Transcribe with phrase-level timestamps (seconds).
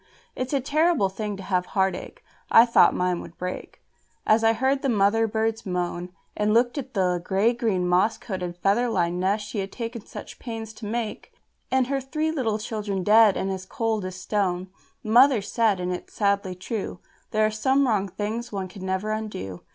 [0.35, 3.83] It's a terrible thing to have heart ache, I thought mine would break
[4.25, 8.57] As I heard the mother bird's moan, And looked at the grey green, moss coated,
[8.57, 11.33] feather lined nest she had taken such pains to make,
[11.69, 14.69] And her three little children dead, and as cold as stone.
[15.03, 16.97] Mother said, and it's sadly true,
[17.29, 19.61] "There are some wrong things one can never undo."